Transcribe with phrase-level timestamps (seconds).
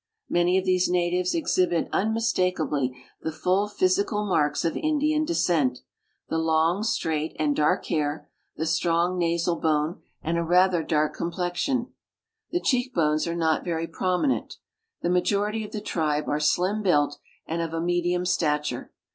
[0.29, 5.81] Many of these natives exhibit unmistakably the full physical marks of Indian descent—
[6.27, 11.93] the long, straight, and dark hair, the strong nasal bone, and a rather dark complexion.
[12.51, 14.57] The cheek bones are not very prominent.
[15.03, 18.91] The majority of the tribe are slim built and of a medium stature.